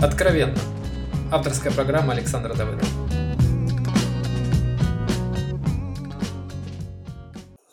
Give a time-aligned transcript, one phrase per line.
[0.00, 0.56] Откровенно.
[1.32, 2.88] Авторская программа Александра Давыдова.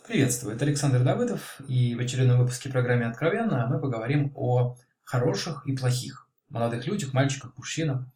[0.07, 5.77] Приветствую, это Александр Давыдов, и в очередном выпуске программы «Откровенно» мы поговорим о хороших и
[5.77, 8.07] плохих молодых людях, мальчиках, мужчинах.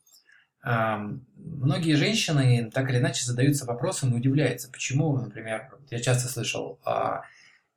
[0.64, 7.22] Многие женщины так или иначе задаются вопросом и удивляются, почему, например, я часто слышал, а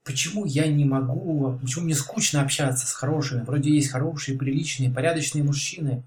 [0.02, 5.44] почему я не могу, почему мне скучно общаться с хорошими, вроде есть хорошие, приличные, порядочные
[5.44, 6.04] мужчины,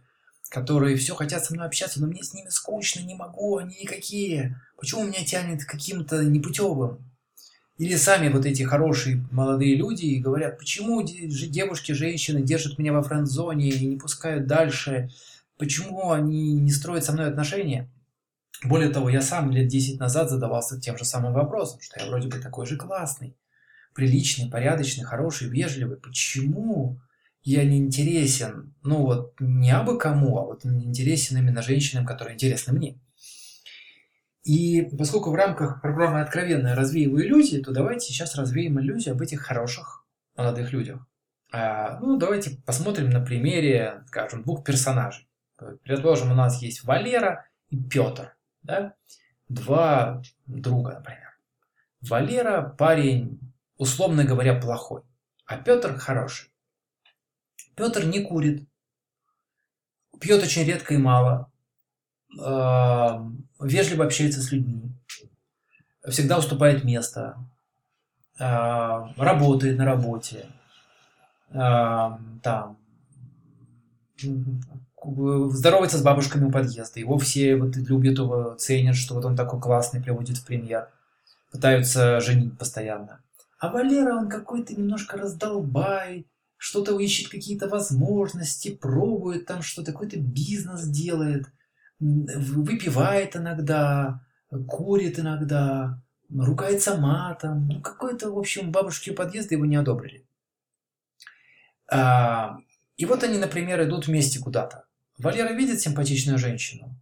[0.50, 4.60] которые все хотят со мной общаться, но мне с ними скучно, не могу, они никакие.
[4.78, 7.00] Почему меня тянет каким-то непутевым?
[7.78, 13.04] Или сами вот эти хорошие молодые люди и говорят, почему девушки, женщины держат меня во
[13.04, 15.10] френд-зоне и не пускают дальше,
[15.58, 17.90] почему они не строят со мной отношения?
[18.64, 22.30] Более того, я сам лет 10 назад задавался тем же самым вопросом, что я вроде
[22.30, 23.36] бы такой же классный,
[23.94, 25.98] приличный, порядочный, хороший, вежливый.
[25.98, 27.02] Почему
[27.46, 32.34] я не интересен, ну вот не абы кому, а вот не интересен именно женщинам, которые
[32.34, 33.00] интересны мне.
[34.44, 39.42] И поскольку в рамках программы «Откровенно развеиваю иллюзии», то давайте сейчас развеем иллюзию об этих
[39.42, 40.06] хороших
[40.36, 41.06] молодых людях.
[41.52, 45.28] А, ну, давайте посмотрим на примере, скажем, двух персонажей.
[45.84, 48.36] Предположим, у нас есть Валера и Петр.
[48.64, 48.96] Да?
[49.50, 51.40] Два друга, например.
[52.02, 53.40] Валера парень,
[53.78, 55.04] условно говоря, плохой,
[55.46, 56.50] а Петр хороший.
[57.76, 58.68] Петр не курит,
[60.20, 61.52] пьет очень редко и мало,
[62.40, 63.20] э,
[63.60, 64.92] вежливо общается с людьми,
[66.08, 67.38] всегда уступает место,
[68.40, 68.44] э,
[69.18, 70.48] работает на работе,
[71.50, 72.10] э,
[72.42, 72.78] там,
[75.08, 77.00] здоровается с бабушками у подъезда.
[77.00, 80.90] Его все вот любят его, ценят, что вот он такой классный, приводит в премьер.
[81.52, 83.22] Пытаются женить постоянно.
[83.60, 86.26] А Валера, он какой-то немножко раздолбай,
[86.58, 91.46] что-то ищет какие-то возможности, пробует там что-то, какой-то бизнес делает,
[92.00, 94.26] выпивает иногда,
[94.68, 97.68] курит иногда, ругается матом.
[97.68, 100.28] Ну, какой-то, в общем, бабушки подъезда его не одобрили.
[101.92, 102.58] А,
[102.98, 104.86] и вот они, например, идут вместе куда-то.
[105.18, 107.00] Валера видит симпатичную женщину.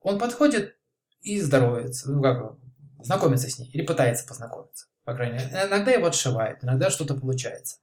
[0.00, 0.76] Он подходит
[1.22, 2.56] и здоровается, ну как,
[3.02, 4.86] знакомится с ней или пытается познакомиться.
[5.04, 7.78] По крайней мере, иногда его отшивает, иногда что-то получается.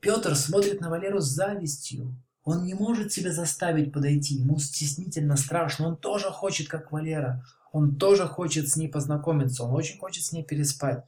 [0.00, 2.14] Петр смотрит на Валеру с завистью.
[2.44, 5.88] Он не может себя заставить подойти, ему стеснительно страшно.
[5.88, 7.44] Он тоже хочет, как Валера.
[7.72, 11.04] Он тоже хочет с ней познакомиться, он очень хочет с ней переспать.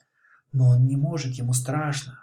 [0.52, 2.18] Но он не может, ему страшно.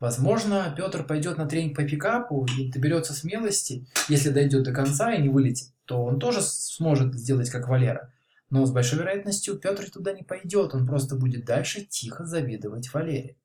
[0.00, 5.22] Возможно, Петр пойдет на тренинг по пикапу и доберется смелости, если дойдет до конца и
[5.22, 8.12] не вылетит, то он тоже сможет сделать как Валера.
[8.50, 13.36] Но с большой вероятностью Петр туда не пойдет, он просто будет дальше тихо завидовать Валере.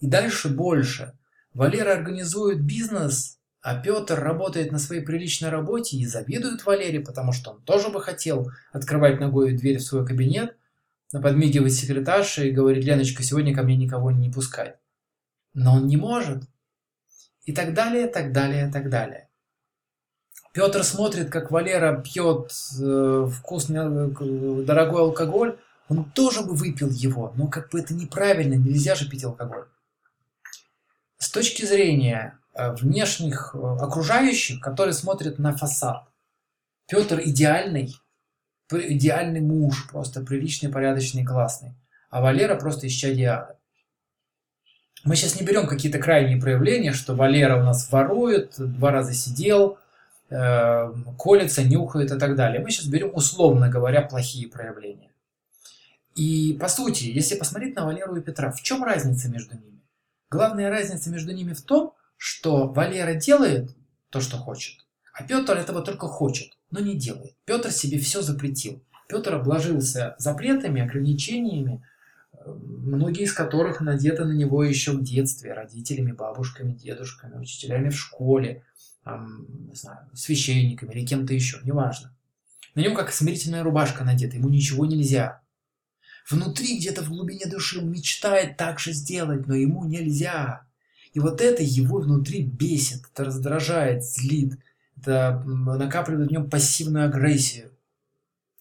[0.00, 1.12] И дальше больше.
[1.54, 7.52] Валера организует бизнес, а Петр работает на своей приличной работе и завидует Валере, потому что
[7.52, 10.56] он тоже бы хотел открывать ногой дверь в свой кабинет,
[11.10, 14.74] подмигивать секретарше и говорить, Леночка, сегодня ко мне никого не пускай.
[15.54, 16.44] Но он не может.
[17.44, 19.28] И так далее, так далее, так далее.
[20.52, 25.58] Петр смотрит, как Валера пьет э, вкусный, э, дорогой алкоголь.
[25.88, 29.66] Он тоже бы выпил его, но как бы это неправильно, нельзя же пить алкоголь.
[31.18, 36.08] С точки зрения э, внешних э, окружающих, которые смотрят на фасад,
[36.88, 37.94] Петр идеальный,
[38.70, 41.74] идеальный муж, просто приличный, порядочный, классный,
[42.10, 43.58] а Валера просто исчадие ада.
[45.04, 49.78] Мы сейчас не берем какие-то крайние проявления, что Валера у нас ворует, два раза сидел,
[50.30, 52.60] э, колется, нюхает и так далее.
[52.60, 55.12] Мы сейчас берем, условно говоря, плохие проявления.
[56.16, 59.75] И по сути, если посмотреть на Валеру и Петра, в чем разница между ними?
[60.30, 63.76] Главная разница между ними в том, что Валера делает
[64.10, 67.34] то, что хочет, а Петр этого только хочет, но не делает.
[67.44, 68.82] Петр себе все запретил.
[69.08, 71.84] Петр обложился запретами, ограничениями,
[72.32, 77.98] э, многие из которых надеты на него еще в детстве, родителями, бабушками, дедушками, учителями в
[77.98, 78.64] школе,
[79.04, 82.12] там, не знаю, священниками или кем-то еще, неважно.
[82.74, 85.40] На нем как смирительная рубашка надета, ему ничего нельзя.
[86.28, 90.66] Внутри, где-то в глубине души он мечтает так же сделать, но ему нельзя.
[91.12, 94.58] И вот это его внутри бесит, это раздражает, злит,
[94.98, 97.70] это накапливает в нем пассивную агрессию.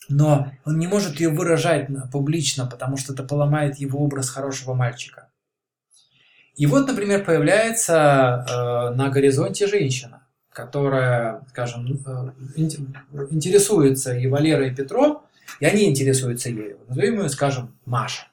[0.08, 5.30] Но он не может ее выражать публично, потому что это поломает его образ хорошего мальчика.
[6.56, 12.32] И вот, например, появляется э, на горизонте женщина, которая, скажем, э,
[13.32, 15.25] интересуется и Валерой, и Петром,
[15.60, 16.80] и они интересуются ею.
[16.88, 18.28] Назовем ее, скажем, Маша.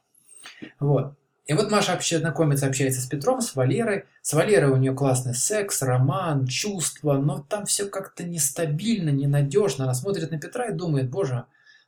[0.81, 1.15] Вот.
[1.47, 4.05] И вот Маша вообще знакомится, общается с Петром, с Валерой.
[4.23, 9.85] С Валерой у нее классный секс, роман, чувства, но там все как-то нестабильно, ненадежно.
[9.85, 11.45] Она смотрит на Петра и думает, боже,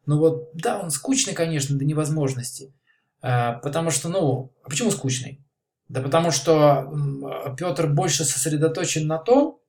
[0.07, 2.73] ну вот, да, он скучный, конечно, до невозможности.
[3.23, 5.41] А, потому что, ну, а почему скучный?
[5.89, 6.93] Да потому что
[7.57, 9.61] Петр больше сосредоточен на том,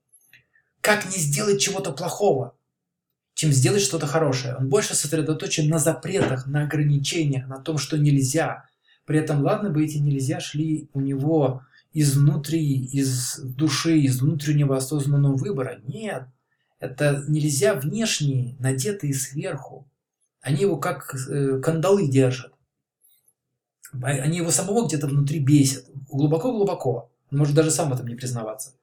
[0.81, 2.54] как не сделать чего-то плохого,
[3.35, 4.55] чем сделать что-то хорошее.
[4.55, 8.65] Он больше сосредоточен на запретах, на ограничениях, на том, что нельзя.
[9.05, 11.61] При этом, ладно бы эти нельзя шли у него
[11.93, 15.81] изнутри, из души, из внутреннего осознанного выбора.
[15.85, 16.23] Нет,
[16.79, 19.85] это нельзя внешние, надетые сверху.
[20.41, 22.53] Они его как э, кандалы держат.
[24.01, 25.85] Они его самого где-то внутри бесят.
[26.09, 27.11] Глубоко-глубоко.
[27.31, 28.73] Он может даже сам в этом не признаваться.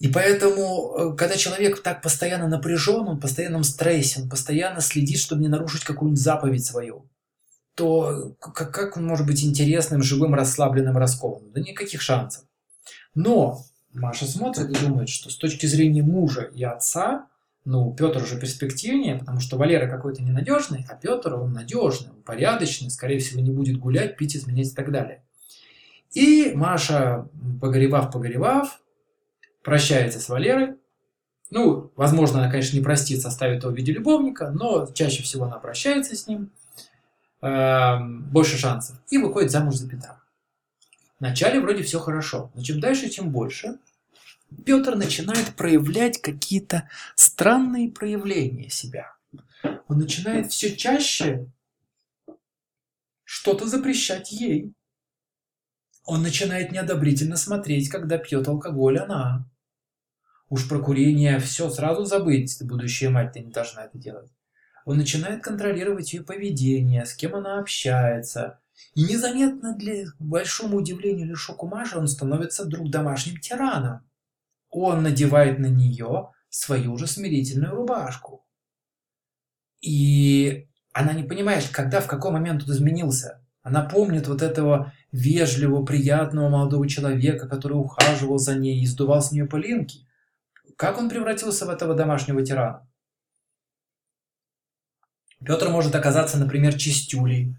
[0.00, 5.18] И поэтому, э, когда человек так постоянно напряжен, он в постоянном стрессе, он постоянно следит,
[5.18, 7.06] чтобы не нарушить какую-нибудь заповедь свою,
[7.74, 11.52] то как, как он может быть интересным, живым, расслабленным, раскованным?
[11.52, 12.44] Да никаких шансов.
[13.14, 13.62] Но
[13.92, 17.26] Маша смотрит и думает, что с точки зрения мужа и отца,
[17.66, 22.90] ну, Петр уже перспективнее, потому что Валера какой-то ненадежный, а Петр, он надежный, он порядочный,
[22.90, 25.22] скорее всего, не будет гулять, пить, изменять и так далее.
[26.14, 27.28] И Маша,
[27.60, 28.80] погоревав-погоревав,
[29.62, 30.76] прощается с Валерой.
[31.50, 35.58] Ну, возможно, она, конечно, не простит, оставит его в виде любовника, но чаще всего она
[35.58, 36.50] прощается с ним.
[37.42, 38.96] Эм, больше шансов.
[39.10, 40.20] И выходит замуж за Петра.
[41.18, 43.78] Вначале вроде все хорошо, но чем дальше, тем больше.
[44.64, 49.14] Петр начинает проявлять какие-то странные проявления себя.
[49.88, 51.46] Он начинает все чаще
[53.24, 54.72] что-то запрещать ей.
[56.10, 59.48] Он начинает неодобрительно смотреть, когда пьет алкоголь она.
[60.48, 64.28] Уж про курение все сразу забыть, будущая мать, ты не должна это делать.
[64.84, 68.58] Он начинает контролировать ее поведение, с кем она общается.
[68.96, 74.00] И незаметно для большому удивлению или шоку он становится вдруг домашним тираном.
[74.68, 78.44] Он надевает на нее свою же смирительную рубашку.
[79.80, 83.46] И она не понимает, когда, в какой момент он изменился.
[83.62, 89.32] Она помнит вот этого вежливого, приятного молодого человека, который ухаживал за ней и сдувал с
[89.32, 90.06] нее пылинки.
[90.76, 92.88] Как он превратился в этого домашнего тирана?
[95.44, 97.56] Петр может оказаться, например, чистюлей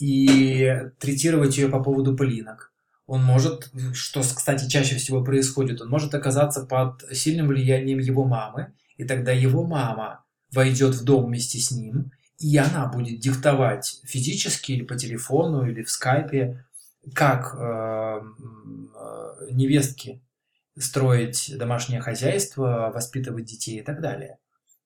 [0.00, 2.72] и третировать ее по поводу пылинок.
[3.06, 8.72] Он может, что, кстати, чаще всего происходит, он может оказаться под сильным влиянием его мамы,
[8.96, 14.72] и тогда его мама войдет в дом вместе с ним, и она будет диктовать физически
[14.72, 16.64] или по телефону, или в скайпе,
[17.14, 20.22] как э, э, невестки
[20.76, 24.38] строить домашнее хозяйство, воспитывать детей и так далее.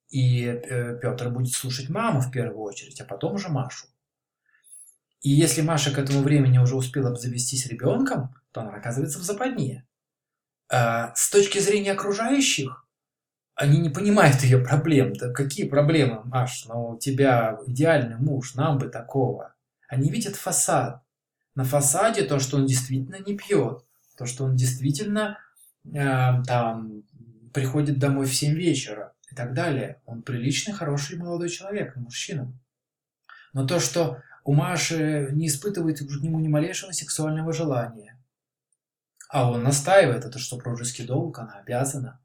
[0.08, 3.86] И э, Петр будет слушать маму в первую очередь, а потом уже Машу.
[5.22, 9.86] И если Маша к этому времени уже успела обзавестись ребенком, то она оказывается в западне.
[10.68, 12.86] А с точки зрения окружающих,
[13.54, 15.12] они не понимают ее проблем.
[15.12, 16.64] Да какие проблемы, Маш?
[16.66, 19.54] Ну, у тебя идеальный муж, нам бы такого.
[19.88, 21.02] Они видят фасад.
[21.54, 23.84] На фасаде то, что он действительно не пьет,
[24.16, 25.38] то, что он действительно
[25.84, 27.02] э, там
[27.52, 30.00] приходит домой в 7 вечера, и так далее.
[30.04, 32.52] Он приличный, хороший молодой человек, мужчина.
[33.54, 38.18] Но то, что у Маши не испытывает к нему ни малейшего сексуального желания,
[39.30, 42.20] а он настаивает, это что супружеский долг, она обязана.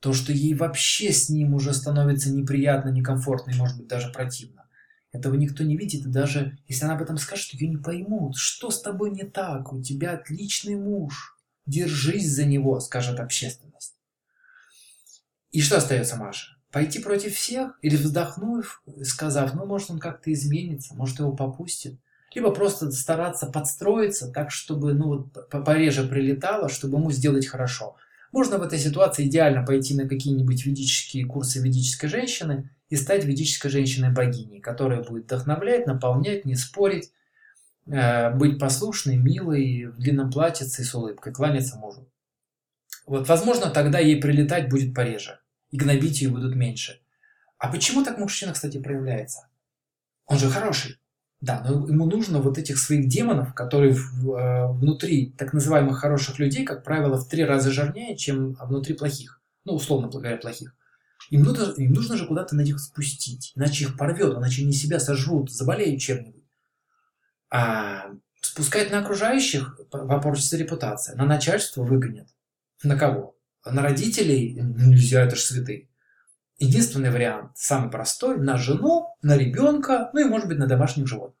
[0.00, 4.65] То, что ей вообще с ним уже становится неприятно, некомфортно и, может быть, даже противно.
[5.12, 8.36] Этого никто не видит, и даже если она об этом скажет, ее не поймут.
[8.36, 9.72] Что с тобой не так?
[9.72, 11.38] У тебя отличный муж.
[11.64, 13.96] Держись за него, скажет общественность.
[15.50, 16.56] И что остается Маше?
[16.70, 17.78] Пойти против всех?
[17.80, 21.98] Или вздохнув, сказав, ну, может, он как-то изменится, может, его попустит?
[22.34, 27.96] Либо просто стараться подстроиться так, чтобы, ну, пореже прилетало, чтобы ему сделать хорошо.
[28.32, 33.70] Можно в этой ситуации идеально пойти на какие-нибудь ведические курсы ведической женщины и стать ведической
[33.70, 37.12] женщиной-богиней, которая будет вдохновлять, наполнять, не спорить,
[37.86, 42.08] э, быть послушной, милой, в длинном платьице и с улыбкой, кланяться мужу.
[43.06, 45.40] Вот, возможно, тогда ей прилетать будет пореже
[45.70, 47.00] и гнобить ее будут меньше.
[47.58, 49.48] А почему так мужчина, кстати, проявляется?
[50.26, 50.98] Он же хороший.
[51.40, 56.38] Да, но ему нужно вот этих своих демонов, которые в, э, внутри так называемых хороших
[56.38, 59.40] людей, как правило, в три раза жирнее, чем внутри плохих.
[59.64, 60.74] Ну, условно говоря, плохих.
[61.30, 64.98] Им нужно, им нужно же куда-то на них спустить, иначе их порвет, иначе они себя
[64.98, 66.44] сожрут, заболеют чем-нибудь.
[67.50, 68.06] А
[68.40, 72.28] спускать на окружающих попортится репутация, на начальство выгонят.
[72.82, 73.36] На кого?
[73.72, 75.88] на родителей нельзя, это же святые.
[76.58, 81.38] Единственный вариант, самый простой, на жену, на ребенка, ну и может быть на домашних животных.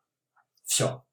[0.64, 1.04] Все.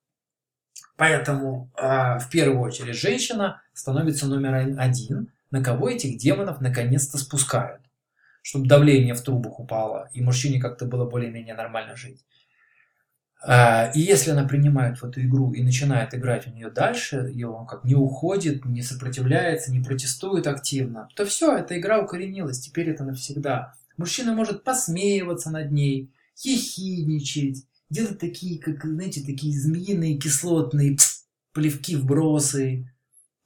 [0.97, 7.81] Поэтому э, в первую очередь женщина становится номер один, на кого этих демонов наконец-то спускают,
[8.41, 12.25] чтобы давление в трубах упало, и мужчине как-то было более-менее нормально жить.
[13.47, 17.43] Э, и если она принимает в эту игру и начинает играть в нее дальше, и
[17.43, 22.89] он как не уходит, не сопротивляется, не протестует активно, то все, эта игра укоренилась, теперь
[22.89, 23.75] это навсегда.
[23.97, 30.97] Мужчина может посмеиваться над ней, хихидничать, делать такие, как, знаете, такие змеиные кислотные
[31.53, 32.89] плевки вбросы,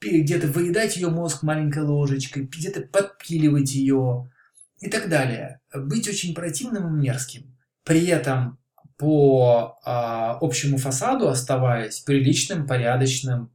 [0.01, 4.31] где-то выедать ее мозг маленькой ложечкой, где-то подпиливать ее
[4.79, 5.59] и так далее.
[5.73, 7.57] Быть очень противным и мерзким.
[7.83, 8.59] При этом
[8.97, 13.51] по э, общему фасаду оставаясь приличным, порядочным,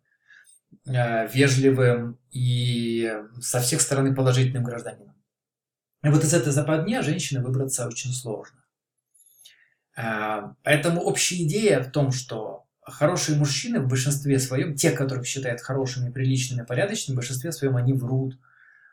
[0.87, 5.12] э, вежливым и со всех сторон положительным гражданином.
[6.03, 8.59] И вот из этой западни женщине выбраться очень сложно.
[9.97, 15.61] А, поэтому общая идея в том, что хорошие мужчины в большинстве своем, те, которых считают
[15.61, 18.39] хорошими, приличными, порядочными, в большинстве своем они врут.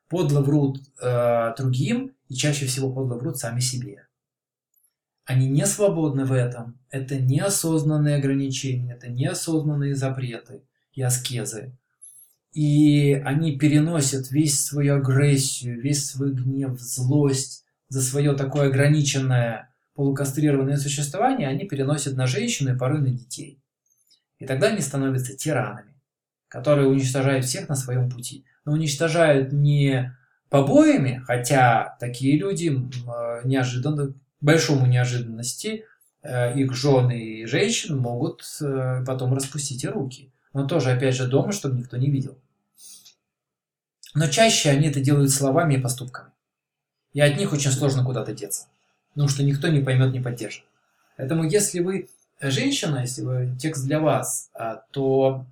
[0.08, 4.08] Подло врут э, другим и чаще всего подло врут сами себе.
[5.26, 6.80] Они не свободны в этом.
[6.90, 10.64] Это неосознанные ограничения, это неосознанные запреты
[10.94, 11.78] и аскезы.
[12.54, 20.78] И они переносят весь свою агрессию, весь свой гнев, злость за свое такое ограниченное полукастрированное
[20.78, 23.62] существование они переносят на женщину и порой на детей.
[24.38, 25.94] И тогда они становятся тиранами,
[26.48, 28.46] которые уничтожают всех на своем пути.
[28.64, 30.16] Но уничтожают не
[30.50, 35.84] побоями, хотя такие люди э, неожиданно, большому неожиданности
[36.24, 40.32] э, их жены и женщин могут э, потом распустить и руки.
[40.54, 42.38] Но тоже, опять же, дома, чтобы никто не видел.
[44.16, 46.32] Но чаще они это делают словами и поступками.
[47.14, 48.68] И от них очень сложно куда-то деться
[49.20, 50.64] потому что никто не поймет, не поддержит.
[51.18, 52.08] Поэтому если вы
[52.40, 55.46] женщина, если вы текст для вас, а, то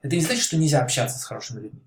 [0.00, 1.82] это не значит, что нельзя общаться с хорошими людьми,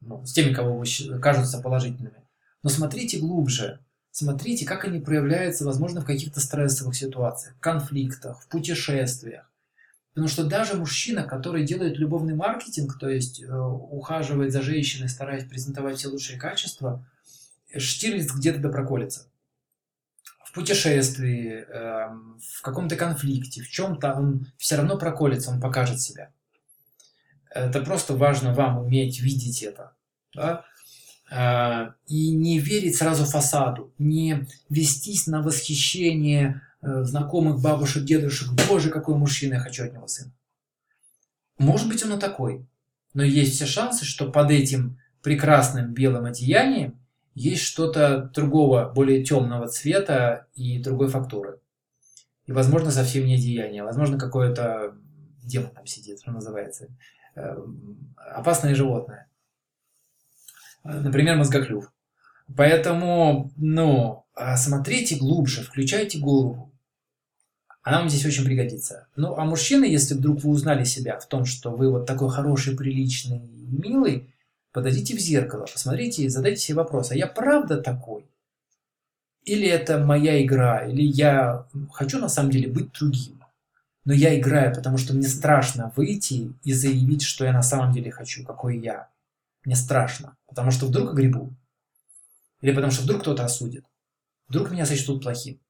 [0.00, 0.86] ну, с теми, кого вы
[1.18, 2.22] кажутся положительными.
[2.62, 9.50] Но смотрите глубже, смотрите, как они проявляются, возможно, в каких-то стрессовых ситуациях, конфликтах, в путешествиях.
[10.14, 15.44] Потому что даже мужчина, который делает любовный маркетинг, то есть э, ухаживает за женщиной, стараясь
[15.44, 17.04] презентовать все лучшие качества,
[17.76, 19.26] Штирлиц где-то допроколется
[20.54, 26.30] путешествии, эм, в каком-то конфликте, в чем-то он все равно проколется, он покажет себя.
[27.50, 29.92] Это просто важно вам уметь видеть это.
[30.32, 30.64] Да?
[31.30, 38.48] Э, и не верить сразу фасаду, не вестись на восхищение э, знакомых бабушек, дедушек.
[38.68, 40.32] Боже, какой мужчина, я хочу от него сына.
[41.58, 42.66] Может быть, он и такой.
[43.12, 46.98] Но есть все шансы, что под этим прекрасным белым одеянием
[47.34, 51.60] есть что-то другого, более темного цвета и другой фактуры.
[52.46, 54.94] И, возможно, совсем не деяние, возможно, какое-то
[55.42, 56.88] демон там сидит, что называется.
[57.34, 59.28] Эм, опасное животное.
[60.82, 61.90] Например, мозгоклюв.
[62.54, 66.73] Поэтому, ну, а смотрите глубже, включайте голову.
[67.84, 69.08] Она вам здесь очень пригодится.
[69.14, 72.74] Ну, а мужчины, если вдруг вы узнали себя в том, что вы вот такой хороший,
[72.74, 74.34] приличный, милый,
[74.72, 78.24] подойдите в зеркало, посмотрите и задайте себе вопрос, а я правда такой?
[79.44, 83.44] Или это моя игра, или я хочу на самом деле быть другим,
[84.06, 88.10] но я играю, потому что мне страшно выйти и заявить, что я на самом деле
[88.10, 89.08] хочу, какой я.
[89.62, 91.54] Мне страшно, потому что вдруг огребу.
[92.62, 93.84] Или потому что вдруг кто-то осудит.
[94.48, 95.60] Вдруг меня сочтут плохим.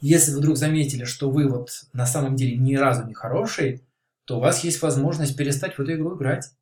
[0.00, 3.82] Если вы вдруг заметили, что вы вот на самом деле ни разу не хороший,
[4.24, 6.52] то у вас есть возможность перестать в эту игру играть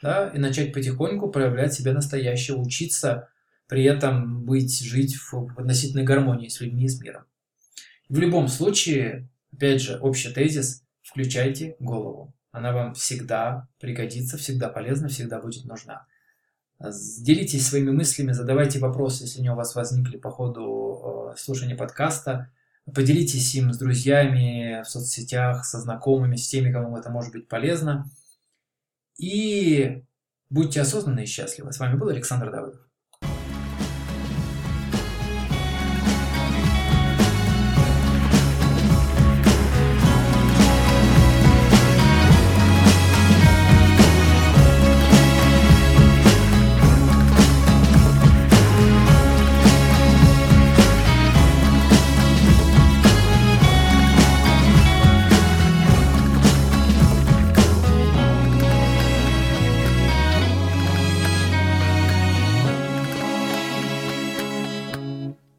[0.00, 3.28] да, и начать потихоньку проявлять себя настоящего, учиться
[3.66, 7.24] при этом быть, жить в относительной гармонии с людьми и с миром.
[8.08, 12.32] В любом случае, опять же, общий тезис, включайте голову.
[12.50, 16.06] Она вам всегда пригодится, всегда полезна, всегда будет нужна.
[16.80, 22.50] Делитесь своими мыслями, задавайте вопросы, если они у вас возникли по ходу э, слушания подкаста.
[22.94, 28.10] Поделитесь им с друзьями в соцсетях, со знакомыми, с теми, кому это может быть полезно.
[29.18, 30.04] И
[30.48, 31.72] будьте осознанны и счастливы.
[31.72, 32.87] С вами был Александр Давыдов.